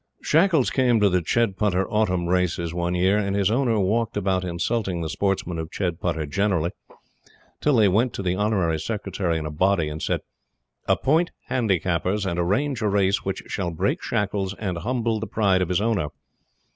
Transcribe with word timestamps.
Shackles 0.23 0.71
came 0.71 0.99
to 0.99 1.09
the 1.09 1.21
Chedputter 1.21 1.85
Autumn 1.87 2.25
races 2.27 2.73
one 2.73 2.95
year, 2.95 3.19
and 3.19 3.35
his 3.35 3.51
owner 3.51 3.79
walked 3.79 4.17
about 4.17 4.43
insulting 4.43 5.01
the 5.01 5.09
sportsmen 5.09 5.59
of 5.59 5.69
Chedputter 5.69 6.25
generally, 6.25 6.71
till 7.61 7.75
they 7.75 7.87
went 7.87 8.11
to 8.15 8.23
the 8.23 8.33
Honorary 8.33 8.79
Secretary 8.79 9.37
in 9.37 9.45
a 9.45 9.51
body 9.51 9.89
and 9.89 10.01
said: 10.01 10.21
"Appoint 10.87 11.29
Handicappers, 11.51 12.25
and 12.25 12.39
arrange 12.39 12.81
a 12.81 12.87
race 12.89 13.23
which 13.23 13.43
shall 13.45 13.69
break 13.69 14.01
Shackles 14.01 14.55
and 14.55 14.79
humble 14.79 15.19
the 15.19 15.27
pride 15.27 15.61
of 15.61 15.69
his 15.69 15.79
owner." 15.81 16.07